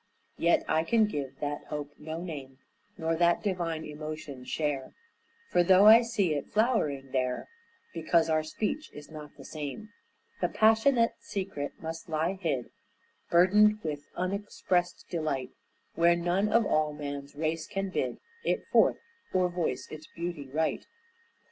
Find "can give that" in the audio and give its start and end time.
0.83-1.65